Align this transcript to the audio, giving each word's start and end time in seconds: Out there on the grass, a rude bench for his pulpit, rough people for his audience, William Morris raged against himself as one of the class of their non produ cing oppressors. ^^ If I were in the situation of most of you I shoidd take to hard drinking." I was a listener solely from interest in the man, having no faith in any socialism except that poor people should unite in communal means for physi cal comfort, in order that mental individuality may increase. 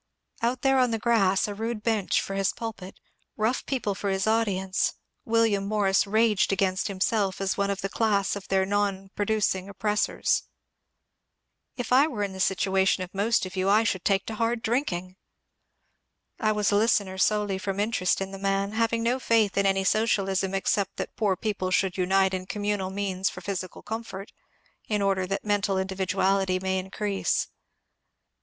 Out 0.41 0.63
there 0.63 0.79
on 0.79 0.89
the 0.89 0.97
grass, 0.97 1.47
a 1.47 1.53
rude 1.53 1.83
bench 1.83 2.21
for 2.21 2.33
his 2.33 2.53
pulpit, 2.53 2.99
rough 3.37 3.63
people 3.67 3.93
for 3.93 4.09
his 4.09 4.25
audience, 4.25 4.95
William 5.25 5.63
Morris 5.67 6.07
raged 6.07 6.51
against 6.51 6.87
himself 6.87 7.39
as 7.39 7.55
one 7.55 7.69
of 7.69 7.81
the 7.81 7.87
class 7.87 8.35
of 8.35 8.47
their 8.47 8.65
non 8.65 9.11
produ 9.15 9.37
cing 9.43 9.69
oppressors. 9.69 10.41
^^ 10.45 10.49
If 11.77 11.91
I 11.93 12.07
were 12.07 12.23
in 12.23 12.33
the 12.33 12.39
situation 12.39 13.03
of 13.03 13.13
most 13.13 13.45
of 13.45 13.55
you 13.55 13.69
I 13.69 13.83
shoidd 13.83 14.03
take 14.03 14.25
to 14.25 14.33
hard 14.33 14.63
drinking." 14.63 15.17
I 16.39 16.51
was 16.51 16.71
a 16.71 16.77
listener 16.77 17.19
solely 17.19 17.59
from 17.59 17.79
interest 17.79 18.21
in 18.21 18.31
the 18.31 18.39
man, 18.39 18.71
having 18.71 19.03
no 19.03 19.19
faith 19.19 19.55
in 19.55 19.67
any 19.67 19.83
socialism 19.83 20.55
except 20.55 20.97
that 20.97 21.15
poor 21.15 21.35
people 21.35 21.69
should 21.69 21.95
unite 21.95 22.33
in 22.33 22.47
communal 22.47 22.89
means 22.89 23.29
for 23.29 23.41
physi 23.41 23.71
cal 23.71 23.83
comfort, 23.83 24.31
in 24.87 24.99
order 25.03 25.27
that 25.27 25.45
mental 25.45 25.77
individuality 25.77 26.57
may 26.57 26.79
increase. 26.79 27.49